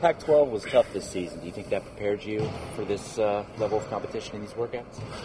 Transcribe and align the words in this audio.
Pac-12 0.00 0.50
was 0.50 0.64
tough 0.64 0.92
this 0.92 1.08
season. 1.08 1.40
Do 1.40 1.46
you 1.46 1.52
think 1.52 1.68
that 1.70 1.84
prepared 1.84 2.22
you 2.22 2.48
for 2.76 2.84
this 2.84 3.18
uh, 3.18 3.44
level 3.58 3.78
of 3.78 3.88
competition 3.90 4.36
in 4.36 4.42
these 4.42 4.52
workouts? 4.52 4.84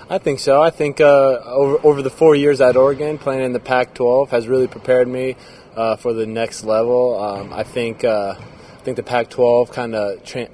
I 0.10 0.18
think 0.18 0.40
so. 0.40 0.62
I 0.62 0.70
think 0.70 1.00
uh, 1.00 1.40
over, 1.46 1.88
over 1.88 2.02
the 2.02 2.10
four 2.10 2.36
years 2.36 2.60
at 2.62 2.76
Oregon, 2.76 3.18
playing 3.18 3.44
in 3.44 3.54
the 3.54 3.60
Pac-12 3.60 4.30
has 4.30 4.48
really 4.48 4.68
prepared 4.68 5.08
me 5.08 5.36
uh, 5.76 5.96
for 5.96 6.14
the 6.14 6.26
next 6.26 6.64
level. 6.64 7.22
Um, 7.22 7.54
I 7.54 7.64
think 7.64 8.04
uh, 8.04 8.36
I 8.38 8.80
think 8.84 8.98
the 8.98 9.04
Pac-12 9.04 9.72
kind 9.72 9.96
of 9.96 10.24
tra- 10.24 10.50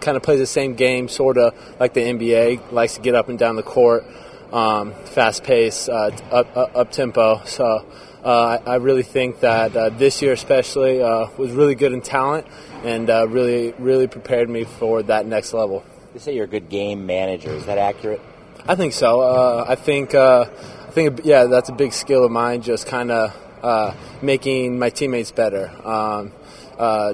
kind 0.00 0.16
of 0.16 0.22
plays 0.22 0.38
the 0.38 0.46
same 0.46 0.74
game, 0.74 1.08
sort 1.08 1.38
of 1.38 1.54
like 1.78 1.94
the 1.94 2.00
NBA, 2.00 2.72
likes 2.72 2.94
to 2.94 3.00
get 3.00 3.14
up 3.14 3.28
and 3.28 3.38
down 3.38 3.56
the 3.56 3.62
court, 3.62 4.04
um, 4.52 4.94
fast 5.04 5.44
pace, 5.44 5.88
uh, 5.88 6.10
up, 6.30 6.56
up, 6.56 6.76
up 6.76 6.92
tempo. 6.92 7.42
So. 7.44 7.86
Uh, 8.24 8.58
I, 8.66 8.76
really 8.76 9.02
think 9.02 9.40
that 9.40 9.76
uh, 9.76 9.90
this 9.90 10.22
year, 10.22 10.32
especially, 10.32 11.02
uh, 11.02 11.28
was 11.36 11.52
really 11.52 11.74
good 11.74 11.92
in 11.92 12.00
talent 12.00 12.46
and 12.82 13.10
uh, 13.10 13.28
really, 13.28 13.72
really 13.78 14.06
prepared 14.06 14.48
me 14.48 14.64
for 14.64 15.02
that 15.02 15.26
next 15.26 15.52
level. 15.52 15.84
You 16.14 16.20
say 16.20 16.34
you're 16.34 16.46
a 16.46 16.48
good 16.48 16.70
game 16.70 17.04
manager. 17.04 17.50
Is 17.50 17.66
that 17.66 17.76
accurate? 17.76 18.22
I 18.66 18.76
think 18.76 18.94
so. 18.94 19.20
Uh, 19.20 19.66
I 19.68 19.74
think, 19.74 20.14
uh, 20.14 20.46
I 20.48 20.90
think, 20.90 21.20
yeah, 21.24 21.44
that's 21.44 21.68
a 21.68 21.74
big 21.74 21.92
skill 21.92 22.24
of 22.24 22.30
mine. 22.30 22.62
Just 22.62 22.86
kind 22.86 23.10
of 23.10 23.94
making 24.22 24.78
my 24.78 24.88
teammates 24.88 25.30
better. 25.30 25.70
Um, 25.86 26.32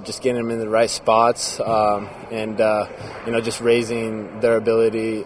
just 0.05 0.23
getting 0.23 0.41
them 0.41 0.53
in 0.53 0.61
the 0.61 0.69
right 0.69 0.91
spots, 0.91 1.59
um, 1.59 2.09
and 2.31 2.61
you 3.27 3.33
know, 3.33 3.41
just 3.41 3.61
raising 3.61 4.39
their 4.39 4.57
ability 4.57 5.25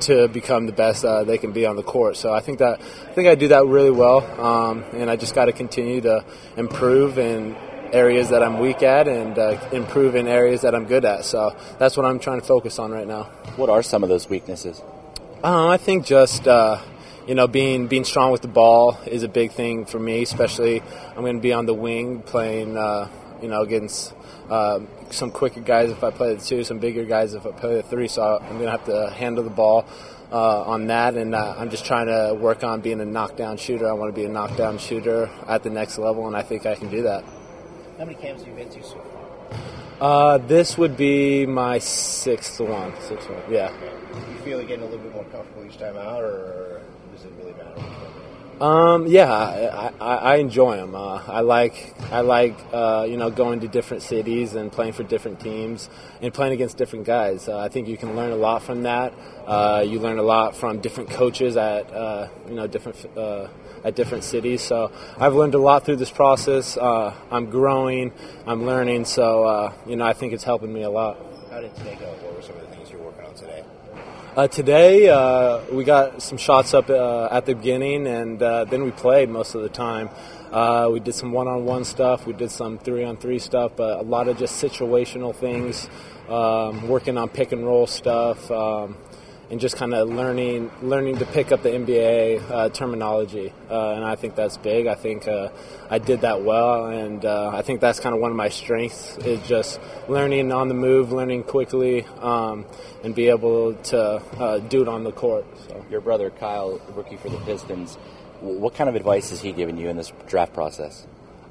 to 0.00 0.28
become 0.28 0.66
the 0.66 0.72
best 0.72 1.04
uh, 1.04 1.24
they 1.24 1.38
can 1.38 1.52
be 1.52 1.66
on 1.66 1.76
the 1.76 1.82
court. 1.82 2.16
So 2.16 2.32
I 2.32 2.40
think 2.40 2.58
that 2.58 2.80
I 2.80 3.12
think 3.12 3.28
I 3.28 3.34
do 3.34 3.48
that 3.48 3.66
really 3.66 3.90
well, 3.90 4.22
um, 4.40 4.84
and 4.92 5.10
I 5.10 5.16
just 5.16 5.34
got 5.34 5.46
to 5.46 5.52
continue 5.52 6.00
to 6.02 6.24
improve 6.56 7.18
in 7.18 7.56
areas 7.92 8.30
that 8.30 8.42
I'm 8.42 8.58
weak 8.58 8.82
at 8.82 9.08
and 9.08 9.38
uh, 9.38 9.58
improve 9.72 10.14
in 10.14 10.26
areas 10.26 10.62
that 10.62 10.74
I'm 10.74 10.86
good 10.86 11.04
at. 11.04 11.24
So 11.24 11.56
that's 11.78 11.96
what 11.96 12.06
I'm 12.06 12.18
trying 12.18 12.40
to 12.40 12.46
focus 12.46 12.78
on 12.78 12.90
right 12.90 13.06
now. 13.06 13.24
What 13.56 13.70
are 13.70 13.82
some 13.82 14.02
of 14.02 14.08
those 14.08 14.28
weaknesses? 14.28 14.82
Uh, 15.42 15.68
I 15.68 15.76
think 15.76 16.06
just 16.06 16.46
uh, 16.48 16.80
you 17.26 17.34
know 17.34 17.46
being 17.46 17.86
being 17.86 18.04
strong 18.04 18.32
with 18.32 18.42
the 18.42 18.48
ball 18.48 18.98
is 19.06 19.22
a 19.22 19.28
big 19.28 19.52
thing 19.52 19.84
for 19.84 19.98
me. 19.98 20.22
Especially 20.22 20.82
I'm 21.10 21.22
going 21.22 21.36
to 21.36 21.42
be 21.42 21.52
on 21.52 21.66
the 21.66 21.74
wing 21.74 22.22
playing 22.22 22.76
uh, 22.76 23.08
you 23.42 23.48
know 23.48 23.62
against 23.62 24.14
uh, 24.50 24.80
some 25.10 25.30
quicker 25.30 25.60
guys 25.60 25.90
if 25.90 26.02
I 26.02 26.10
play 26.10 26.34
the 26.34 26.42
two, 26.42 26.64
some 26.64 26.78
bigger 26.78 27.04
guys 27.04 27.34
if 27.34 27.46
I 27.46 27.52
play 27.52 27.74
the 27.76 27.82
three. 27.82 28.08
So 28.08 28.38
I'm 28.40 28.58
going 28.58 28.64
to 28.64 28.70
have 28.70 28.86
to 28.86 29.10
handle 29.10 29.44
the 29.44 29.50
ball 29.50 29.86
uh, 30.32 30.62
on 30.62 30.86
that, 30.88 31.14
and 31.14 31.34
uh, 31.34 31.54
I'm 31.56 31.70
just 31.70 31.84
trying 31.84 32.06
to 32.06 32.34
work 32.34 32.64
on 32.64 32.80
being 32.80 33.00
a 33.00 33.04
knockdown 33.04 33.56
shooter. 33.56 33.88
I 33.88 33.92
want 33.92 34.14
to 34.14 34.20
be 34.20 34.26
a 34.26 34.28
knockdown 34.28 34.78
shooter 34.78 35.30
at 35.46 35.62
the 35.62 35.70
next 35.70 35.98
level, 35.98 36.26
and 36.26 36.36
I 36.36 36.42
think 36.42 36.66
I 36.66 36.74
can 36.74 36.90
do 36.90 37.02
that. 37.02 37.24
How 37.98 38.04
many 38.04 38.14
camps 38.14 38.42
have 38.42 38.48
you 38.48 38.64
been 38.64 38.70
to 38.70 38.82
so 38.82 38.94
far? 38.98 39.26
Uh, 39.98 40.38
this 40.38 40.76
would 40.76 40.96
be 40.96 41.46
my 41.46 41.78
sixth 41.78 42.60
one. 42.60 42.92
Sixth 43.00 43.30
one, 43.30 43.42
yeah. 43.50 43.72
Do 44.12 44.32
you 44.32 44.38
feel 44.40 44.58
like 44.58 44.68
getting 44.68 44.84
a 44.84 44.88
little 44.88 45.02
bit 45.02 45.14
more 45.14 45.24
comfortable 45.24 45.64
each 45.64 45.78
time 45.78 45.96
out, 45.96 46.22
or 46.22 46.82
does 47.14 47.24
it 47.24 47.32
really 47.38 47.52
matter? 47.52 47.82
Um, 48.60 49.06
yeah, 49.06 49.30
I, 49.30 49.92
I, 50.00 50.14
I 50.16 50.36
enjoy 50.36 50.76
them. 50.76 50.94
Uh, 50.94 51.22
I 51.26 51.40
like 51.40 51.94
I 52.10 52.20
like 52.20 52.56
uh, 52.72 53.06
you 53.06 53.18
know 53.18 53.30
going 53.30 53.60
to 53.60 53.68
different 53.68 54.02
cities 54.02 54.54
and 54.54 54.72
playing 54.72 54.94
for 54.94 55.02
different 55.02 55.40
teams 55.40 55.90
and 56.22 56.32
playing 56.32 56.54
against 56.54 56.78
different 56.78 57.04
guys. 57.04 57.48
Uh, 57.48 57.58
I 57.58 57.68
think 57.68 57.86
you 57.86 57.98
can 57.98 58.16
learn 58.16 58.32
a 58.32 58.36
lot 58.36 58.62
from 58.62 58.84
that. 58.84 59.12
Uh, 59.46 59.84
you 59.86 59.98
learn 59.98 60.18
a 60.18 60.22
lot 60.22 60.56
from 60.56 60.80
different 60.80 61.10
coaches 61.10 61.58
at 61.58 61.92
uh, 61.92 62.28
you 62.48 62.54
know 62.54 62.66
different 62.66 62.96
uh, 63.14 63.48
at 63.84 63.94
different 63.94 64.24
cities. 64.24 64.62
So 64.62 64.90
I've 65.18 65.34
learned 65.34 65.54
a 65.54 65.58
lot 65.58 65.84
through 65.84 65.96
this 65.96 66.10
process. 66.10 66.78
I'm 66.78 67.50
growing. 67.50 68.10
I'm 68.46 68.64
learning. 68.64 69.04
So 69.04 69.74
you 69.86 69.96
know 69.96 70.06
I 70.06 70.14
think 70.14 70.32
it's 70.32 70.44
helping 70.44 70.72
me 70.72 70.80
a 70.80 70.90
lot. 70.90 71.18
How 71.56 71.62
did 71.62 71.74
today 71.74 71.96
go? 71.98 72.04
What 72.04 72.36
were 72.36 72.42
some 72.42 72.54
of 72.56 72.68
the 72.68 72.76
things 72.76 72.90
you're 72.90 73.00
working 73.00 73.24
on 73.24 73.34
today? 73.34 73.64
Uh, 74.36 74.46
today, 74.46 75.08
uh, 75.08 75.62
we 75.72 75.84
got 75.84 76.20
some 76.20 76.36
shots 76.36 76.74
up 76.74 76.90
uh, 76.90 77.30
at 77.30 77.46
the 77.46 77.54
beginning, 77.54 78.06
and 78.06 78.42
uh, 78.42 78.66
then 78.66 78.84
we 78.84 78.90
played 78.90 79.30
most 79.30 79.54
of 79.54 79.62
the 79.62 79.70
time. 79.70 80.10
Uh, 80.52 80.90
we 80.92 81.00
did 81.00 81.14
some 81.14 81.32
one 81.32 81.48
on 81.48 81.64
one 81.64 81.86
stuff, 81.86 82.26
we 82.26 82.34
did 82.34 82.50
some 82.50 82.76
three 82.76 83.04
on 83.04 83.16
three 83.16 83.38
stuff, 83.38 83.72
but 83.74 83.98
a 83.98 84.02
lot 84.02 84.28
of 84.28 84.36
just 84.36 84.62
situational 84.62 85.34
things, 85.34 85.88
um, 86.28 86.86
working 86.88 87.16
on 87.16 87.30
pick 87.30 87.52
and 87.52 87.64
roll 87.64 87.86
stuff. 87.86 88.50
Um, 88.50 88.98
and 89.50 89.60
just 89.60 89.76
kind 89.76 89.94
of 89.94 90.08
learning 90.08 90.70
learning 90.82 91.18
to 91.18 91.26
pick 91.26 91.52
up 91.52 91.62
the 91.62 91.70
NBA 91.70 92.50
uh, 92.50 92.68
terminology, 92.70 93.52
uh, 93.70 93.92
and 93.92 94.04
I 94.04 94.16
think 94.16 94.34
that's 94.34 94.56
big. 94.56 94.86
I 94.86 94.94
think 94.94 95.28
uh, 95.28 95.50
I 95.88 95.98
did 95.98 96.22
that 96.22 96.42
well, 96.42 96.86
and 96.86 97.24
uh, 97.24 97.50
I 97.52 97.62
think 97.62 97.80
that's 97.80 98.00
kind 98.00 98.14
of 98.14 98.20
one 98.20 98.30
of 98.30 98.36
my 98.36 98.48
strengths 98.48 99.16
is 99.18 99.46
just 99.46 99.80
learning 100.08 100.52
on 100.52 100.68
the 100.68 100.74
move, 100.74 101.12
learning 101.12 101.44
quickly, 101.44 102.04
um, 102.20 102.66
and 103.04 103.14
be 103.14 103.28
able 103.28 103.74
to 103.74 103.98
uh, 104.00 104.58
do 104.58 104.82
it 104.82 104.88
on 104.88 105.04
the 105.04 105.12
court. 105.12 105.46
So. 105.68 105.84
Your 105.90 106.00
brother 106.00 106.30
Kyle, 106.30 106.80
rookie 106.94 107.16
for 107.16 107.28
the 107.28 107.38
Pistons, 107.38 107.96
what 108.40 108.74
kind 108.74 108.88
of 108.88 108.96
advice 108.96 109.30
has 109.30 109.40
he 109.40 109.52
given 109.52 109.76
you 109.76 109.88
in 109.88 109.96
this 109.96 110.12
draft 110.26 110.52
process? 110.52 111.06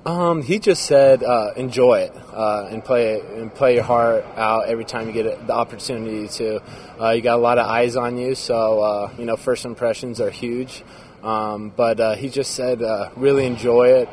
Um, 0.05 0.43
he 0.43 0.59
just 0.59 0.85
said 0.85 1.23
uh, 1.23 1.53
enjoy 1.55 2.01
it 2.01 2.13
uh, 2.31 2.67
and 2.69 2.85
play 2.85 3.19
and 3.19 3.51
play 3.51 3.73
your 3.73 3.83
heart 3.83 4.23
out 4.37 4.67
every 4.67 4.85
time 4.85 5.07
you 5.07 5.13
get 5.13 5.47
the 5.47 5.53
opportunity 5.53 6.27
to. 6.27 6.61
Uh, 7.01 7.09
you 7.09 7.23
got 7.23 7.39
a 7.39 7.41
lot 7.41 7.57
of 7.57 7.65
eyes 7.65 7.95
on 7.95 8.15
you, 8.15 8.35
so 8.35 8.81
uh, 8.81 9.11
you 9.17 9.25
know 9.25 9.35
first 9.35 9.65
impressions 9.65 10.21
are 10.21 10.29
huge. 10.29 10.83
Um, 11.23 11.73
but 11.75 11.99
uh, 11.99 12.15
he 12.15 12.29
just 12.29 12.53
said 12.53 12.83
uh, 12.83 13.09
really 13.15 13.47
enjoy 13.47 13.87
it. 13.87 14.09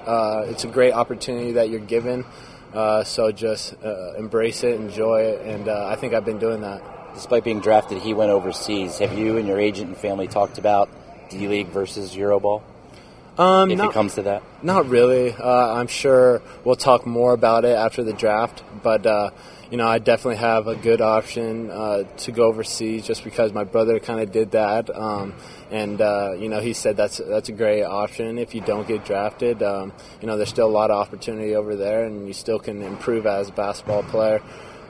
it's 0.49 0.65
a 0.65 0.69
great 0.69 0.95
opportunity 0.95 1.53
that 1.53 1.69
you're 1.69 1.81
given, 1.81 2.25
so 2.73 3.31
just 3.31 3.75
embrace 4.17 4.65
it, 4.65 4.77
enjoy 4.77 5.25
it, 5.25 5.43
and 5.43 5.69
I 5.69 5.97
think 5.97 6.15
I've 6.15 6.25
been 6.25 6.39
doing 6.39 6.63
that. 6.63 6.81
Despite 7.13 7.45
being 7.45 7.61
drafted, 7.61 7.99
he 7.99 8.15
went 8.15 8.31
overseas. 8.31 8.99
Have 8.99 9.19
you 9.19 9.37
and 9.37 9.47
your 9.47 9.61
agent 9.61 9.89
and 9.89 9.99
family 9.99 10.27
talked 10.27 10.57
about 10.57 10.89
D 11.29 11.49
League 11.49 11.69
versus 11.69 12.15
Euroball? 12.17 12.63
Um, 13.39 13.71
if 13.71 13.79
not, 13.79 13.91
it 13.91 13.95
comes 13.95 14.15
to 14.17 14.23
that? 14.23 14.43
Not 14.63 14.89
really. 14.89 15.33
Uh, 15.33 15.75
I'm 15.75 15.87
sure 15.87 16.43
we'll 16.65 16.77
talk 16.77 17.07
more 17.07 17.33
about 17.33 17.65
it 17.65 17.75
after 17.75 18.03
the 18.03 18.13
draft, 18.13 18.63
but 18.83 19.07
uh, 19.07 19.31
you 19.71 19.79
know, 19.79 19.89
I 19.89 19.99
definitely 19.99 20.37
have 20.37 20.67
a 20.67 20.77
good 20.77 21.01
option 21.01 21.71
uh, 21.71 22.03
to 22.03 22.33
go 22.33 22.45
overseas 22.45 23.07
just 23.07 23.25
because 23.25 23.55
my 23.55 23.65
brother 23.65 23.99
kind 24.01 24.21
of 24.21 24.31
did 24.31 24.51
that, 24.51 24.95
um, 24.95 25.35
and 25.71 25.99
uh, 26.01 26.35
you 26.39 26.51
know, 26.51 26.61
he 26.61 26.75
said 26.75 26.95
that's 26.95 27.17
that's 27.17 27.49
a 27.49 27.53
great 27.53 27.83
option 27.83 28.39
if 28.39 28.55
you 28.55 28.61
don't 28.61 28.87
get 28.87 29.07
drafted. 29.07 29.63
Um, 29.63 29.95
you 30.21 30.27
know, 30.27 30.37
there's 30.37 30.51
still 30.51 30.69
a 30.69 30.71
lot 30.71 30.91
of 30.91 30.99
opportunity 30.99 31.57
over 31.57 31.75
there, 31.75 32.05
and 32.05 32.27
you 32.27 32.35
still 32.35 32.59
can 32.59 32.83
improve 32.83 33.27
as 33.27 33.49
a 33.49 33.53
basketball 33.53 34.03
player. 34.03 34.43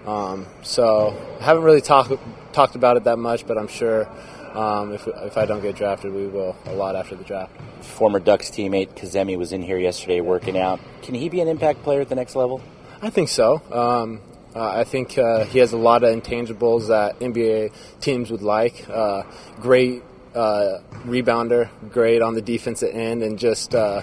Um, 0.04 0.48
so, 0.62 1.16
I 1.40 1.44
haven't 1.44 1.62
really 1.62 1.80
talked 1.80 2.12
talked 2.52 2.74
about 2.74 2.96
it 2.96 3.04
that 3.04 3.18
much, 3.18 3.46
but 3.46 3.56
I'm 3.56 3.68
sure. 3.68 4.08
Um, 4.54 4.92
if, 4.92 5.06
if 5.06 5.36
I 5.36 5.46
don't 5.46 5.62
get 5.62 5.76
drafted, 5.76 6.12
we 6.12 6.26
will 6.26 6.56
a 6.66 6.74
lot 6.74 6.94
after 6.94 7.16
the 7.16 7.24
draft. 7.24 7.52
Former 7.82 8.20
Ducks 8.20 8.50
teammate 8.50 8.94
Kazemi 8.94 9.36
was 9.38 9.52
in 9.52 9.62
here 9.62 9.78
yesterday 9.78 10.20
working 10.20 10.58
out. 10.58 10.80
Can 11.02 11.14
he 11.14 11.28
be 11.28 11.40
an 11.40 11.48
impact 11.48 11.82
player 11.82 12.02
at 12.02 12.08
the 12.08 12.14
next 12.14 12.36
level? 12.36 12.60
I 13.00 13.10
think 13.10 13.28
so. 13.28 13.62
Um, 13.72 14.20
uh, 14.54 14.68
I 14.68 14.84
think 14.84 15.16
uh, 15.16 15.44
he 15.44 15.58
has 15.60 15.72
a 15.72 15.78
lot 15.78 16.04
of 16.04 16.14
intangibles 16.14 16.88
that 16.88 17.18
NBA 17.20 17.72
teams 18.00 18.30
would 18.30 18.42
like. 18.42 18.86
Uh, 18.88 19.22
great 19.60 20.02
uh, 20.34 20.78
rebounder, 21.04 21.70
great 21.90 22.20
on 22.20 22.34
the 22.34 22.42
defensive 22.42 22.94
end, 22.94 23.22
and 23.22 23.38
just 23.38 23.74
uh, 23.74 24.02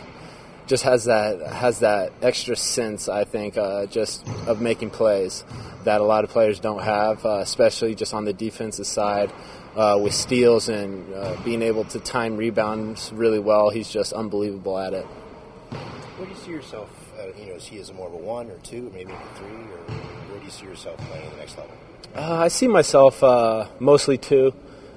just 0.66 0.84
has 0.84 1.06
that 1.06 1.42
has 1.42 1.80
that 1.80 2.14
extra 2.24 2.56
sense. 2.56 3.08
I 3.08 3.26
think 3.26 3.58
uh, 3.58 3.86
just 3.86 4.28
of 4.48 4.60
making 4.60 4.90
plays 4.90 5.44
that 5.84 6.02
a 6.02 6.04
lot 6.04 6.24
of 6.24 6.32
players 6.32 6.60
don't 6.60 6.82
have, 6.82 7.24
especially 7.26 7.94
just 7.94 8.14
on 8.14 8.26
the 8.26 8.34
defensive 8.34 8.88
side 8.88 9.32
uh, 9.76 10.00
with 10.02 10.14
steals 10.14 10.70
and 10.70 11.14
uh, 11.14 11.36
being 11.44 11.62
able 11.62 11.84
to 11.86 12.00
time 12.00 12.38
rebounds 12.38 13.12
really 13.14 13.40
well. 13.40 13.70
He's 13.70 13.90
just 13.90 14.14
unbelievable 14.14 14.78
at 14.78 14.94
it. 14.94 15.06
Where 15.06 16.28
do 16.28 16.34
you 16.34 16.40
see 16.40 16.52
yourself? 16.52 16.90
Uh, 17.18 17.28
you 17.38 17.48
know, 17.48 17.56
is 17.56 17.66
he 17.66 17.80
as 17.80 17.90
a 17.90 17.94
more 17.94 18.08
of 18.08 18.14
a 18.14 18.18
one 18.18 18.50
or 18.50 18.58
two, 18.58 18.92
maybe 18.94 19.12
a 19.12 19.38
three, 19.38 19.48
or 19.48 19.96
where 20.30 20.40
do 20.40 20.46
you 20.46 20.52
see 20.52 20.66
yourself 20.66 20.98
playing 20.98 21.26
at 21.26 21.32
the 21.32 21.38
next 21.38 21.58
level? 21.58 21.72
Uh, 22.16 22.38
I 22.44 22.48
see 22.48 22.68
myself 22.68 23.24
uh, 23.24 23.68
mostly 23.80 24.18
two, 24.18 24.54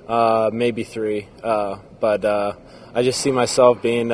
uh, 0.08 0.50
maybe 0.52 0.84
three, 0.84 1.28
but 1.42 2.24
I 2.24 3.02
just 3.02 3.20
see 3.20 3.30
myself 3.30 3.82
being 3.82 4.08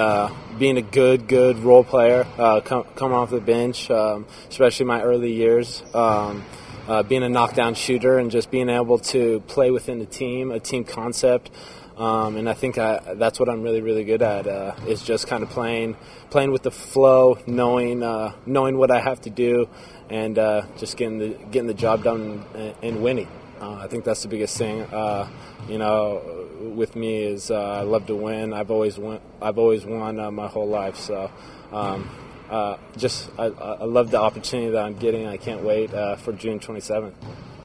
being 0.58 0.76
a 0.76 0.82
good, 0.82 1.28
good 1.28 1.58
role 1.60 1.84
player, 1.84 2.26
come, 2.64 2.84
come 2.96 3.12
off 3.12 3.30
the 3.30 3.40
bench, 3.40 3.90
um, 3.90 4.26
especially 4.48 4.86
my 4.86 5.02
early 5.02 5.32
years. 5.32 5.84
Um, 5.94 6.44
uh, 6.88 7.02
being 7.02 7.22
a 7.22 7.28
knockdown 7.28 7.74
shooter 7.74 8.18
and 8.18 8.30
just 8.30 8.50
being 8.50 8.70
able 8.70 8.98
to 8.98 9.40
play 9.40 9.70
within 9.70 9.98
the 9.98 10.06
team, 10.06 10.50
a 10.50 10.58
team 10.58 10.84
concept. 10.84 11.50
Um, 11.98 12.36
and 12.36 12.48
I 12.48 12.54
think 12.54 12.78
I, 12.78 13.14
that's 13.14 13.38
what 13.38 13.48
I'm 13.48 13.62
really, 13.62 13.82
really 13.82 14.04
good 14.04 14.22
at 14.22 14.46
uh, 14.46 14.74
is 14.86 15.02
just 15.02 15.26
kind 15.26 15.42
of 15.42 15.50
playing, 15.50 15.96
playing 16.30 16.50
with 16.50 16.62
the 16.62 16.70
flow, 16.70 17.38
knowing, 17.46 18.02
uh, 18.02 18.32
knowing 18.46 18.78
what 18.78 18.90
I 18.90 19.00
have 19.00 19.20
to 19.22 19.30
do, 19.30 19.68
and 20.08 20.38
uh, 20.38 20.62
just 20.78 20.96
getting 20.96 21.18
the 21.18 21.28
getting 21.50 21.66
the 21.66 21.74
job 21.74 22.04
done 22.04 22.44
and, 22.54 22.74
and 22.82 23.02
winning. 23.02 23.28
Uh, 23.60 23.74
I 23.74 23.88
think 23.88 24.04
that's 24.04 24.22
the 24.22 24.28
biggest 24.28 24.56
thing. 24.56 24.82
Uh, 24.82 25.28
you 25.68 25.76
know, 25.76 26.46
with 26.60 26.94
me 26.94 27.22
is 27.24 27.50
I 27.50 27.82
love 27.82 28.06
to 28.06 28.14
win. 28.14 28.54
I've 28.54 28.70
always 28.70 28.96
won. 28.96 29.20
I've 29.42 29.58
always 29.58 29.84
won 29.84 30.34
my 30.34 30.46
whole 30.46 30.68
life. 30.68 30.96
So. 30.96 31.30
Um, 31.72 32.08
uh, 32.50 32.76
just 32.96 33.30
I, 33.38 33.46
I 33.46 33.84
love 33.84 34.10
the 34.10 34.20
opportunity 34.20 34.70
that 34.70 34.84
I'm 34.84 34.96
getting. 34.96 35.26
I 35.26 35.36
can't 35.36 35.62
wait 35.62 35.92
uh, 35.92 36.16
for 36.16 36.32
June 36.32 36.60
27th. 36.60 37.12